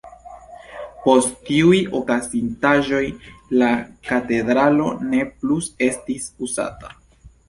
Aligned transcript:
Post 1.01 1.33
tiuj 1.49 1.81
okazintaĵoj 1.99 3.01
la 3.63 3.67
katedralo 4.13 4.87
ne 5.13 5.21
plu 5.45 5.59
estis 5.89 6.27
uzata. 6.49 6.91